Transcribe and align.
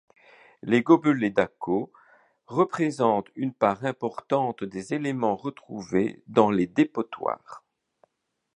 Les 0.63 0.81
gobelets 0.81 1.29
d'Aco 1.29 1.91
représentent 2.47 3.29
une 3.35 3.53
part 3.53 3.85
importante 3.85 4.63
des 4.63 4.95
éléments 4.95 5.35
retrouvés 5.35 6.23
dans 6.25 6.49
les 6.49 6.65
dépotoirs. 6.65 7.63